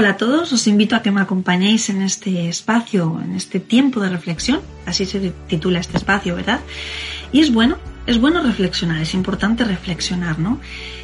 Hola 0.00 0.12
a 0.12 0.16
todos, 0.16 0.50
os 0.50 0.66
invito 0.66 0.96
a 0.96 1.02
que 1.02 1.10
me 1.10 1.20
acompañéis 1.20 1.90
en 1.90 2.00
este 2.00 2.48
espacio, 2.48 3.20
en 3.22 3.36
este 3.36 3.60
tiempo 3.60 4.00
de 4.00 4.08
reflexión, 4.08 4.62
así 4.86 5.04
se 5.04 5.20
titula 5.46 5.78
este 5.78 5.98
espacio, 5.98 6.36
¿verdad? 6.36 6.60
Y 7.32 7.40
es 7.40 7.52
bueno, 7.52 7.76
es 8.06 8.18
bueno 8.18 8.42
reflexionar, 8.42 9.02
es 9.02 9.12
importante 9.12 9.62
reflexionar, 9.62 10.38
¿no? 10.38 10.58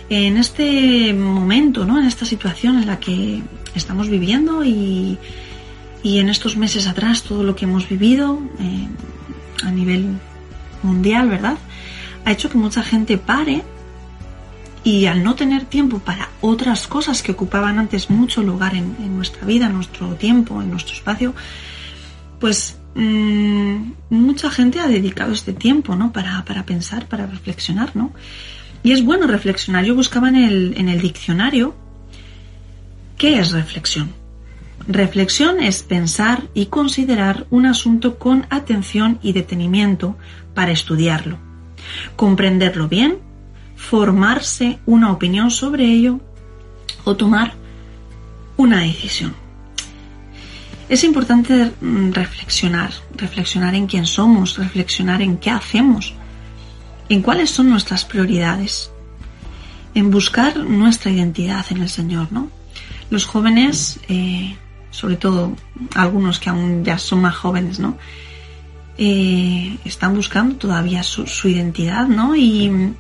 En 0.09 0.39
este 0.39 1.13
momento, 1.13 1.85
¿no? 1.85 2.01
En 2.01 2.07
esta 2.07 2.25
situación 2.25 2.79
en 2.79 2.87
la 2.87 2.99
que 2.99 3.43
estamos 3.75 4.09
viviendo 4.09 4.65
y, 4.65 5.19
en 6.03 6.31
estos 6.31 6.57
meses 6.57 6.87
atrás 6.87 7.23
todo 7.23 7.45
lo 7.45 7.55
que 7.55 7.67
hemos 7.67 7.87
vivido 7.91 8.41
eh, 8.61 8.89
a 9.63 9.71
nivel 9.73 10.17
mundial, 10.83 11.29
¿verdad? 11.29 11.59
Ha 12.25 12.33
hecho 12.33 12.49
que 12.49 12.57
mucha 12.57 12.83
gente 12.83 13.19
pare 13.19 13.63
y 14.87 15.07
al 15.07 15.25
no 15.25 15.35
tener 15.35 15.65
tiempo 15.65 15.99
para 15.99 16.29
otras 16.41 16.87
cosas 16.87 17.21
que 17.21 17.33
ocupaban 17.33 17.81
antes 17.81 18.09
mucho 18.09 18.45
lugar 18.45 18.77
en, 18.77 19.17
nuestra 19.17 19.45
vida, 19.45 19.67
en 19.67 19.73
nuestro 19.73 20.15
tiempo, 20.15 20.63
en 20.63 20.71
nuestro 20.71 20.95
espacio, 20.95 21.35
pues 22.39 22.79
mm, 22.95 23.79
mucha 24.11 24.49
gente 24.49 24.79
ha 24.79 24.87
dedicado 24.87 25.33
este 25.33 25.53
tiempo 25.53 25.97
¿no? 25.97 26.13
para, 26.13 26.45
pensar, 26.65 27.09
para 27.09 27.27
reflexionar. 27.27 27.97
¿no? 27.97 28.13
Y 28.85 28.93
es 28.93 29.05
bueno 29.05 29.27
reflexionar. 29.27 29.85
Yo 29.85 29.97
buscaba 29.97 30.29
en 30.29 30.37
el, 30.37 30.75
en 30.77 30.89
el 30.89 31.01
diccionario 31.01 31.75
qué 33.19 33.41
es 33.41 33.51
reflexión. 33.51 34.13
Reflexión 34.87 35.61
es 35.61 35.83
pensar 35.83 36.45
y 36.55 36.67
considerar 36.67 37.49
un 37.51 37.67
asunto 37.67 38.21
con 38.21 38.47
atención 38.51 39.19
y 39.21 39.33
detenimiento 39.33 40.17
para 40.55 40.71
estudiarlo, 40.71 41.39
comprenderlo 42.15 42.87
bien 42.87 43.26
formarse 43.77 44.79
una 44.87 45.13
opinión 45.13 45.51
sobre 45.51 45.85
ello 45.85 46.21
o 47.05 47.15
tomar 47.15 47.55
una 48.57 48.81
decisión. 48.81 49.35
Es 50.89 51.05
importante 51.05 51.73
mm, 51.81 52.13
reflexionar, 52.13 52.93
reflexionar 53.15 53.75
en 53.75 53.87
quién 53.87 54.07
somos, 54.07 54.57
reflexionar 54.57 55.21
en 55.21 55.37
qué 55.37 55.51
hacemos, 55.51 56.15
en 57.09 57.23
cuáles 57.23 57.51
son 57.51 57.71
nuestras 57.71 58.05
prioridades, 58.05 58.91
en 59.95 60.11
buscar 60.11 60.57
nuestra 60.57 61.11
identidad 61.11 61.65
en 61.71 61.79
el 61.79 61.89
Señor, 61.89 62.31
¿no? 62.31 62.51
Los 63.11 63.25
jóvenes, 63.25 63.99
eh, 64.09 64.57
sobre 64.91 65.17
todo 65.17 65.55
algunos 65.95 66.39
que 66.39 66.51
aún 66.51 66.85
ya 66.85 66.99
son 66.99 67.23
más 67.23 67.35
jóvenes, 67.35 67.79
¿no? 67.79 67.97
Eh, 68.99 69.77
están 69.85 70.15
buscando 70.15 70.57
todavía 70.57 71.03
su, 71.03 71.27
su 71.27 71.49
identidad, 71.49 72.07
¿no? 72.07 72.35
Y, 72.35 72.95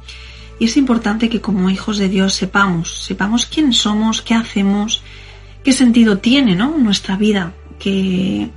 y 0.59 0.65
es 0.65 0.77
importante 0.77 1.29
que 1.29 1.41
como 1.41 1.69
hijos 1.71 1.99
de 1.99 2.09
Dios 2.09 2.35
sepamos, 2.35 3.05
sepamos 3.05 3.47
quién 3.47 3.73
somos, 3.73 4.23
qué 4.23 4.35
hacemos, 4.35 5.03
qué 5.63 5.73
sentido 5.73 6.19
tiene 6.19 6.55
nuestra 6.55 7.17
vida, 7.17 7.53
qué, 7.79 8.49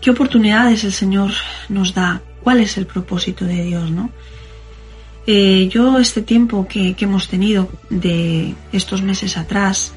qué 0.00 0.10
oportunidades 0.10 0.82
el 0.82 0.92
Señor 0.92 1.30
nos 1.68 1.94
da, 1.94 2.22
cuál 2.42 2.60
es 2.60 2.76
el 2.76 2.86
propósito 2.86 3.44
de 3.44 3.64
Dios. 3.64 3.90
¿no? 3.90 4.10
Eh, 5.28 5.68
yo 5.70 5.98
este 6.00 6.22
tiempo 6.22 6.66
que, 6.66 6.96
hemos 6.98 7.28
tenido 7.28 7.70
de 7.88 8.54
estos 8.72 9.00
meses 9.02 9.36
atrás, 9.36 9.92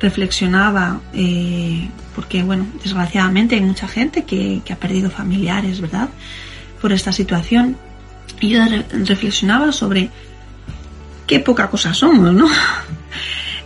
reflexionaba, 0.00 1.02
eh, 1.12 1.86
porque 2.14 2.42
bueno, 2.42 2.66
desgraciadamente 2.82 3.56
hay 3.56 3.60
mucha 3.60 3.86
gente 3.86 4.24
que 4.24 4.62
ha 4.70 4.76
perdido 4.76 5.10
familiares, 5.10 5.82
¿verdad? 5.82 6.08
Por 6.80 6.92
esta 6.92 7.12
situación 7.12 7.76
y 8.40 8.48
yo 8.48 8.60
reflexionaba 9.04 9.72
sobre 9.72 10.10
qué 11.26 11.40
poca 11.40 11.70
cosa 11.70 11.94
somos, 11.94 12.32
¿no? 12.32 12.48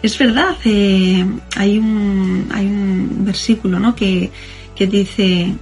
Es 0.02 0.18
verdad, 0.18 0.54
eh, 0.66 1.24
hay, 1.56 1.78
un, 1.78 2.48
hay 2.52 2.66
un 2.66 3.24
versículo 3.24 3.80
¿no? 3.80 3.96
que, 3.96 4.30
dice 4.78 5.54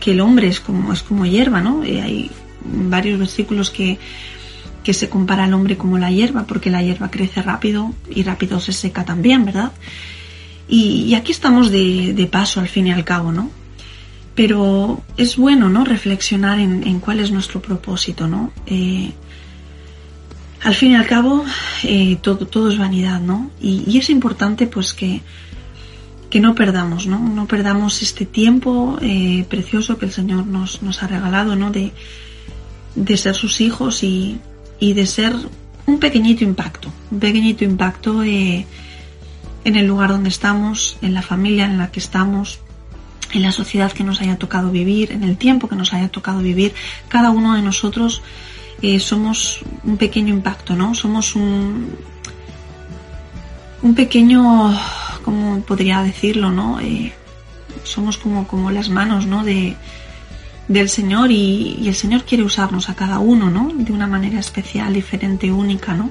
que 0.00 0.12
el 0.12 0.20
hombre 0.22 0.48
es 0.48 0.60
como, 0.60 0.94
es 0.94 1.02
como 1.02 1.26
hierba, 1.26 1.60
¿no? 1.60 1.84
Y 1.84 1.98
hay 1.98 2.30
varios 2.64 3.18
versículos 3.18 3.68
que, 3.68 3.98
que 4.82 4.94
se 4.94 5.10
compara 5.10 5.44
al 5.44 5.52
hombre 5.52 5.76
como 5.76 5.98
la 5.98 6.10
hierba, 6.10 6.44
porque 6.44 6.70
la 6.70 6.80
hierba 6.80 7.10
crece 7.10 7.42
rápido 7.42 7.92
y 8.08 8.22
rápido 8.22 8.60
se 8.60 8.72
seca 8.72 9.04
también, 9.04 9.44
¿verdad? 9.44 9.72
Y, 10.68 11.12
aquí 11.14 11.32
estamos 11.32 11.70
de, 11.70 12.14
de, 12.14 12.26
paso 12.28 12.60
al 12.60 12.68
fin 12.68 12.86
y 12.86 12.92
al 12.92 13.04
cabo, 13.04 13.30
¿no? 13.30 13.50
Pero 14.36 15.02
es 15.16 15.38
bueno, 15.38 15.70
¿no? 15.70 15.84
Reflexionar 15.84 16.60
en, 16.60 17.00
cuál 17.00 17.20
es 17.20 17.32
nuestro 17.32 17.62
propósito, 17.62 18.28
¿no? 18.28 18.52
Eh, 18.66 19.10
al 20.62 20.74
fin 20.74 20.92
y 20.92 20.94
al 20.94 21.06
cabo, 21.06 21.42
eh, 21.84 22.18
todo, 22.20 22.46
todo 22.46 22.70
es 22.70 22.76
vanidad, 22.76 23.18
¿no? 23.18 23.50
Y, 23.62 23.96
es 23.96 24.10
importante, 24.10 24.66
pues, 24.66 24.92
que, 24.92 25.22
que 26.28 26.38
no 26.38 26.54
perdamos, 26.54 27.06
¿no? 27.06 27.18
No 27.18 27.46
perdamos 27.46 28.02
este 28.02 28.26
tiempo 28.26 28.98
eh, 29.00 29.46
precioso 29.48 29.96
que 29.96 30.04
el 30.04 30.12
Señor 30.12 30.46
nos, 30.46 30.82
nos 30.82 31.02
ha 31.02 31.06
regalado, 31.06 31.56
¿no? 31.56 31.70
De, 31.70 31.92
de 32.94 33.16
ser 33.16 33.34
sus 33.34 33.62
hijos 33.62 34.02
y, 34.02 34.38
y, 34.78 34.92
de 34.92 35.06
ser 35.06 35.34
un 35.86 35.98
pequeñito 35.98 36.44
impacto, 36.44 36.92
un 37.10 37.20
pequeñito 37.20 37.64
impacto 37.64 38.22
en 38.22 38.66
el 39.64 39.86
lugar 39.86 40.10
donde 40.10 40.28
estamos, 40.28 40.98
en 41.00 41.14
la 41.14 41.22
familia 41.22 41.64
en 41.64 41.78
la 41.78 41.90
que 41.90 42.00
estamos, 42.00 42.60
en 43.32 43.42
la 43.42 43.52
sociedad 43.52 43.92
que 43.92 44.04
nos 44.04 44.20
haya 44.20 44.36
tocado 44.36 44.70
vivir, 44.70 45.12
en 45.12 45.22
el 45.24 45.36
tiempo 45.36 45.68
que 45.68 45.76
nos 45.76 45.92
haya 45.92 46.08
tocado 46.08 46.40
vivir, 46.40 46.74
cada 47.08 47.30
uno 47.30 47.54
de 47.54 47.62
nosotros 47.62 48.22
eh, 48.82 49.00
somos 49.00 49.60
un 49.84 49.96
pequeño 49.96 50.34
impacto, 50.34 50.76
¿no? 50.76 50.94
Somos 50.94 51.34
un, 51.34 51.96
un 53.82 53.94
pequeño, 53.94 54.78
¿cómo 55.24 55.60
podría 55.60 56.02
decirlo, 56.02 56.50
no? 56.50 56.80
Eh, 56.80 57.12
somos 57.84 58.18
como, 58.18 58.46
como 58.46 58.70
las 58.70 58.90
manos, 58.90 59.26
¿no? 59.26 59.44
De, 59.44 59.76
del 60.68 60.88
Señor 60.88 61.30
y, 61.30 61.78
y, 61.80 61.88
el 61.88 61.94
Señor 61.94 62.24
quiere 62.24 62.44
usarnos 62.44 62.88
a 62.90 62.94
cada 62.94 63.18
uno, 63.18 63.50
¿no? 63.50 63.72
De 63.74 63.92
una 63.92 64.06
manera 64.06 64.38
especial, 64.38 64.92
diferente, 64.92 65.50
única, 65.50 65.94
¿no? 65.94 66.10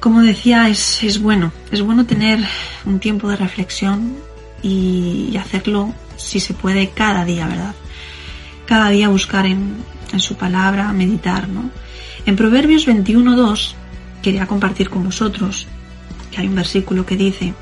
Como 0.00 0.20
decía, 0.20 0.68
es, 0.68 1.02
es 1.02 1.20
bueno, 1.20 1.52
es 1.72 1.82
bueno 1.82 2.04
tener 2.06 2.38
un 2.84 3.00
tiempo 3.00 3.28
de 3.28 3.36
reflexión, 3.36 4.16
y, 4.62 5.36
hacerlo 5.36 5.94
si 6.16 6.40
se 6.40 6.54
puede 6.54 6.90
cada 6.90 7.24
día, 7.24 7.46
¿verdad? 7.46 7.74
Cada 8.66 8.90
día 8.90 9.08
buscar 9.08 9.46
en, 9.46 9.76
en 10.12 10.20
su 10.20 10.36
palabra, 10.36 10.92
meditar, 10.92 11.48
¿no? 11.48 11.70
En 12.26 12.36
Proverbios 12.36 12.86
21.2 12.86 13.74
quería 14.22 14.46
compartir 14.46 14.90
con 14.90 15.04
vosotros 15.04 15.66
que 16.30 16.40
hay 16.40 16.48
un 16.48 16.56
versículo 16.56 17.06
que 17.06 17.16
dice, 17.16 17.54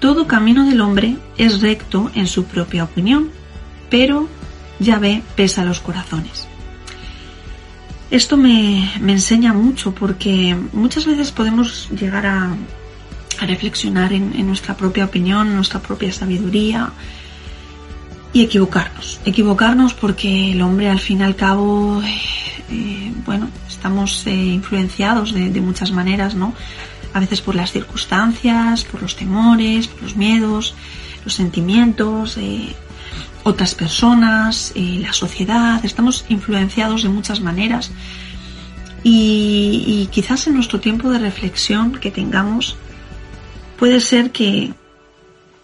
todo 0.00 0.26
camino 0.26 0.66
del 0.66 0.80
hombre 0.80 1.16
es 1.38 1.60
recto 1.60 2.10
en 2.14 2.26
su 2.26 2.44
propia 2.44 2.84
opinión, 2.84 3.30
pero 3.88 4.28
ve 5.00 5.22
pesa 5.36 5.64
los 5.64 5.80
corazones. 5.80 6.46
Esto 8.10 8.36
me, 8.36 8.92
me 9.00 9.12
enseña 9.12 9.52
mucho 9.52 9.94
porque 9.94 10.56
muchas 10.72 11.06
veces 11.06 11.32
podemos 11.32 11.88
llegar 11.90 12.26
a, 12.26 12.54
a 13.44 13.46
reflexionar 13.46 14.12
en, 14.12 14.46
nuestra 14.46 14.76
propia 14.76 15.04
opinión, 15.04 15.54
nuestra 15.54 15.80
propia 15.80 16.12
sabiduría 16.12 16.90
y 18.32 18.42
equivocarnos. 18.42 19.20
Equivocarnos 19.24 19.94
porque 19.94 20.52
el 20.52 20.62
hombre 20.62 20.88
al 20.88 20.98
fin 20.98 21.20
y 21.20 21.22
al 21.22 21.36
cabo, 21.36 22.02
eh, 22.02 23.12
bueno, 23.24 23.48
estamos 23.68 24.26
eh, 24.26 24.34
influenciados 24.34 25.32
de, 25.32 25.60
muchas 25.60 25.92
maneras, 25.92 26.34
¿no? 26.34 26.54
A 27.12 27.20
veces 27.20 27.40
por 27.40 27.54
las 27.54 27.70
circunstancias, 27.70 28.84
por 28.84 29.02
los 29.02 29.14
temores, 29.14 29.88
los 30.02 30.16
miedos, 30.16 30.74
los 31.24 31.34
sentimientos, 31.34 32.36
eh, 32.38 32.74
otras 33.44 33.74
personas, 33.74 34.72
la 34.74 35.12
sociedad, 35.12 35.84
estamos 35.84 36.24
influenciados 36.28 37.02
de 37.02 37.10
muchas 37.10 37.40
maneras. 37.40 37.92
y, 39.06 40.08
quizás 40.10 40.46
en 40.46 40.54
nuestro 40.54 40.80
tiempo 40.80 41.10
de 41.10 41.18
reflexión 41.18 41.92
que 41.92 42.10
tengamos 42.10 42.78
puede 43.78 44.00
ser 44.00 44.30
que, 44.30 44.72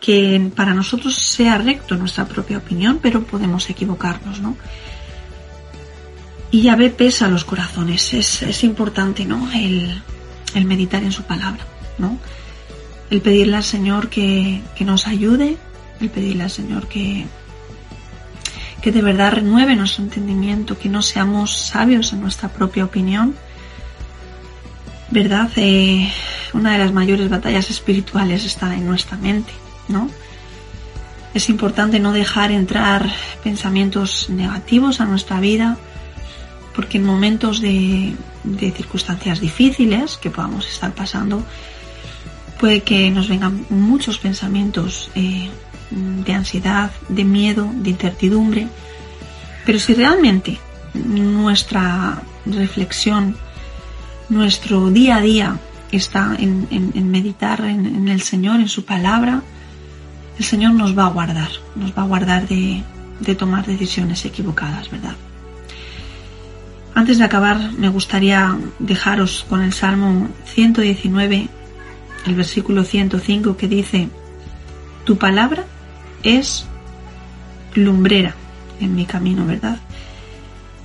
que 0.00 0.50
para 0.54 0.74
nosotros 0.74 1.14
sea 1.14 1.58
recto 1.58 1.96
nuestra 1.96 2.26
propia 2.26 2.58
opinión, 2.58 2.98
pero 3.00 3.22
podemos 3.22 3.68
equivocarnos, 3.70 4.40
¿no? 4.40 4.56
Y 6.50 6.68
ve 6.74 6.90
pesa 6.90 7.28
los 7.28 7.44
corazones, 7.44 8.12
es, 8.12 8.42
es 8.42 8.64
importante, 8.64 9.24
¿no? 9.24 9.50
El, 9.52 10.02
el, 10.54 10.64
meditar 10.64 11.02
en 11.04 11.12
su 11.12 11.22
palabra, 11.22 11.64
¿no? 11.98 12.18
El 13.08 13.20
pedirle 13.20 13.56
al 13.56 13.64
Señor 13.64 14.08
que, 14.08 14.60
que 14.74 14.84
nos 14.84 15.06
ayude, 15.06 15.56
el 16.00 16.10
pedirle 16.10 16.44
al 16.44 16.50
Señor 16.50 16.88
que, 16.88 17.26
que 18.82 18.90
de 18.90 19.02
verdad 19.02 19.32
renueve 19.32 19.76
nuestro 19.76 20.02
entendimiento, 20.02 20.76
que 20.78 20.88
no 20.88 21.02
seamos 21.02 21.56
sabios 21.56 22.12
en 22.12 22.20
nuestra 22.20 22.48
propia 22.48 22.84
opinión, 22.84 23.36
¿verdad? 25.10 25.50
Eh, 25.56 26.10
una 26.54 26.72
de 26.72 26.78
las 26.78 26.92
mayores 26.92 27.28
batallas 27.28 27.70
espirituales 27.70 28.44
está 28.44 28.74
en 28.74 28.86
nuestra 28.86 29.16
mente, 29.16 29.52
¿no? 29.88 30.10
Es 31.32 31.48
importante 31.48 32.00
no 32.00 32.12
dejar 32.12 32.50
entrar 32.50 33.08
pensamientos 33.44 34.30
negativos 34.30 35.00
a 35.00 35.04
nuestra 35.04 35.38
vida, 35.38 35.76
porque 36.74 36.98
en 36.98 37.04
momentos 37.04 37.60
de, 37.60 38.14
circunstancias 38.58 39.40
difíciles 39.40 40.16
que 40.16 40.30
podamos 40.30 40.66
estar 40.68 40.92
pasando, 40.92 41.44
puede 42.58 42.80
que 42.80 43.10
nos 43.10 43.28
vengan 43.28 43.64
muchos 43.70 44.18
pensamientos 44.18 45.10
eh, 45.14 45.50
de 45.90 46.34
ansiedad, 46.34 46.90
de 47.08 47.24
miedo, 47.24 47.70
de 47.74 47.90
incertidumbre, 47.90 48.68
pero 49.64 49.78
si 49.78 49.94
realmente 49.94 50.58
nuestra 50.94 52.22
reflexión, 52.46 53.36
nuestro 54.28 54.90
día 54.90 55.16
a 55.16 55.20
día 55.20 55.58
está 55.96 56.36
en, 56.38 57.10
meditar 57.10 57.60
en, 57.62 58.08
el 58.08 58.20
Señor, 58.22 58.60
en 58.60 58.68
su 58.68 58.84
palabra, 58.84 59.42
el 60.38 60.44
Señor 60.44 60.72
nos 60.74 60.96
va 60.96 61.06
a 61.06 61.10
guardar, 61.10 61.50
nos 61.76 61.96
va 61.96 62.02
a 62.02 62.06
guardar 62.06 62.48
de, 62.48 62.82
de 63.20 63.34
tomar 63.34 63.66
decisiones 63.66 64.24
equivocadas, 64.24 64.90
¿verdad? 64.90 65.14
Antes 66.94 67.18
de 67.18 67.24
acabar, 67.24 67.72
me 67.72 67.88
gustaría 67.88 68.58
dejaros 68.78 69.46
con 69.48 69.62
el 69.62 69.72
Salmo 69.72 70.28
119, 70.46 71.48
el 72.26 72.34
versículo 72.34 72.84
105, 72.84 73.56
que 73.56 73.68
dice, 73.68 74.08
Tu 75.04 75.16
palabra 75.16 75.64
es 76.22 76.66
lumbrera 77.74 78.34
en 78.80 78.94
mi 78.94 79.06
camino, 79.06 79.46
¿verdad? 79.46 79.78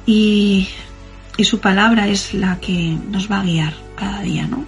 Y, 0.05 0.69
su 1.39 1.59
palabra 1.59 2.07
es 2.07 2.33
la 2.33 2.59
que 2.61 2.97
nos 3.09 3.29
va 3.29 3.41
a 3.41 3.43
guiar 3.43 3.73
cada 3.97 4.21
día, 4.21 4.47
¿no? 4.47 4.65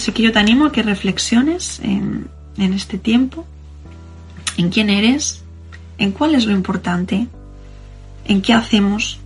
Así 0.00 0.12
que 0.12 0.22
yo 0.22 0.32
te 0.32 0.38
animo 0.38 0.64
a 0.64 0.72
que 0.72 0.82
reflexiones 0.82 1.78
en, 1.80 2.30
en 2.56 2.72
este 2.72 2.96
tiempo, 2.96 3.44
en 4.56 4.70
quién 4.70 4.88
eres, 4.88 5.42
en 5.98 6.12
cuál 6.12 6.34
es 6.34 6.46
lo 6.46 6.52
importante, 6.52 7.26
en 8.24 8.40
qué 8.40 8.54
hacemos, 8.54 9.18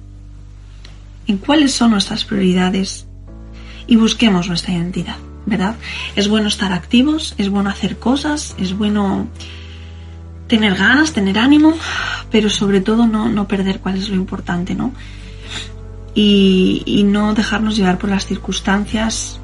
en 1.29 1.38
cuáles 1.38 1.73
son 1.73 1.93
nuestras 1.93 2.25
prioridades 2.25 3.06
y 3.87 3.94
busquemos 3.94 4.49
nuestra 4.49 4.75
identidad, 4.75 5.15
¿verdad? 5.47 5.76
Es 6.17 6.26
bueno 6.26 6.49
estar 6.49 6.73
activos, 6.73 7.37
es 7.38 7.50
bueno 7.50 7.71
hacer 7.71 8.00
cosas, 8.00 8.56
es 8.59 8.76
bueno 8.76 9.29
tener 10.49 10.75
ganas, 10.75 11.12
tener 11.12 11.38
ánimo, 11.38 11.73
pero 12.32 12.50
sobre 12.50 12.81
todo 12.81 13.06
no, 13.06 13.29
no 13.29 13.47
perder 13.47 13.79
cuál 13.79 13.97
es 13.97 14.09
lo 14.09 14.17
importante, 14.17 14.75
¿no? 14.75 14.93
Y, 16.17 16.82
y, 16.85 17.05
no 17.05 17.32
dejarnos 17.32 17.76
llevar 17.76 17.99
por 17.99 18.11
las 18.11 18.26
circunstancias, 18.26 19.41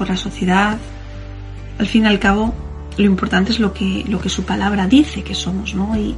por 0.00 0.08
la 0.08 0.16
sociedad. 0.16 0.78
Al 1.78 1.86
fin 1.86 2.04
y 2.04 2.06
al 2.06 2.18
cabo, 2.18 2.54
lo 2.96 3.04
importante 3.04 3.52
es 3.52 3.60
lo 3.60 3.74
que, 3.74 4.02
lo 4.08 4.18
que 4.18 4.30
su 4.30 4.44
palabra 4.44 4.86
dice 4.86 5.22
que 5.22 5.34
somos, 5.34 5.74
¿no? 5.74 5.94
Y, 5.94 6.16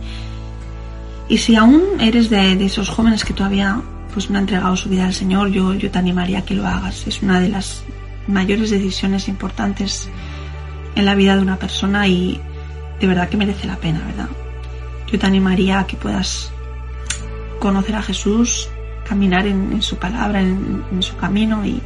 y 1.29 1.39
si 1.39 1.57
aún 1.57 1.83
eres 1.99 2.31
de, 2.31 2.53
esos 2.65 2.89
jóvenes 2.89 3.25
que 3.25 3.35
todavía 3.35 3.83
pues 4.15 4.31
me 4.31 4.39
ha 4.39 4.41
entregado 4.41 4.77
su 4.77 4.89
vida 4.89 5.05
al 5.05 5.15
Señor, 5.15 5.49
yo, 5.51 5.75
yo 5.75 5.91
te 5.91 5.99
animaría 5.99 6.39
a 6.39 6.45
que 6.45 6.55
lo 6.55 6.65
hagas. 6.65 7.09
Es 7.09 7.23
una 7.23 7.41
de 7.41 7.49
las 7.49 7.83
mayores 8.29 8.71
decisiones 8.71 9.27
importantes 9.27 10.09
en 10.95 11.05
la 11.05 11.17
vida 11.17 11.35
de 11.35 11.43
una 11.43 11.57
persona 11.57 12.07
y 12.07 12.41
de 13.01 13.07
verdad 13.09 13.29
que 13.29 13.37
merece 13.37 13.67
la 13.67 13.79
pena, 13.79 14.01
¿verdad? 14.07 14.29
Yo 15.11 15.19
te 15.19 15.27
animaría 15.27 15.81
a 15.81 15.89
que 15.89 15.97
puedas 15.97 16.53
conocer 17.59 17.97
a 17.97 18.03
Jesús, 18.03 18.69
caminar 19.09 19.45
en, 19.49 19.83
su 19.83 19.97
palabra, 19.97 20.41
en, 20.41 21.03
su 21.03 21.17
camino 21.17 21.67
y, 21.67 21.83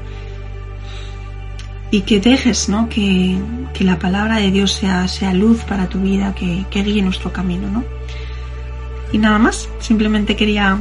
y 1.97 2.03
que 2.03 2.21
dejes 2.21 2.69
¿no? 2.69 2.91
que, 2.91 3.41
la 3.81 3.99
palabra 3.99 4.37
de 4.37 4.51
Dios 4.51 4.73
sea, 4.73 5.09
sea 5.09 5.33
luz 5.33 5.63
para 5.65 5.89
tu 5.89 5.99
vida, 6.01 6.35
que, 6.35 6.67
que 6.71 6.83
guíe 6.83 7.01
nuestro 7.01 7.33
camino. 7.33 7.71
¿no? 7.71 7.85
Y 9.13 9.19
nada 9.19 9.39
más, 9.39 9.71
simplemente 9.81 10.37
quería 10.37 10.79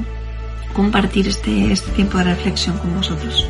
compartir 0.73 1.29
este, 1.29 1.71
este 1.71 1.91
tiempo 1.91 2.17
de 2.17 2.25
reflexión 2.25 2.77
con 2.79 2.93
vosotros. 2.95 3.47